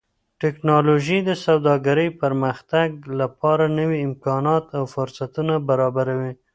[0.41, 2.87] ټکنالوژي د سوداګرۍ پرمختګ
[3.19, 6.33] لپاره نوي امکانات او فرصتونه برابروي.